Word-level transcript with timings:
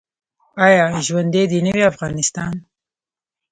آیا 0.65 0.85
ژوندی 1.05 1.43
دې 1.51 1.59
نه 1.65 1.71
وي 1.75 1.83
افغانستان؟ 1.91 2.53